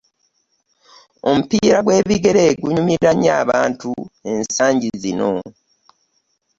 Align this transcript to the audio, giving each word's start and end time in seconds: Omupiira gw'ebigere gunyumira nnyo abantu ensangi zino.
Omupiira 1.29 1.77
gw'ebigere 1.85 2.45
gunyumira 2.61 3.11
nnyo 3.13 3.31
abantu 3.43 3.91
ensangi 4.31 4.89
zino. 5.01 5.31